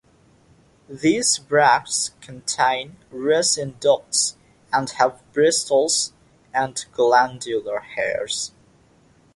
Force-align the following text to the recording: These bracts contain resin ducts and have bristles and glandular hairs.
These 0.89 1.37
bracts 1.37 2.09
contain 2.21 2.97
resin 3.11 3.77
ducts 3.79 4.35
and 4.73 4.89
have 4.89 5.21
bristles 5.31 6.11
and 6.55 6.83
glandular 6.91 7.81
hairs. 7.81 8.51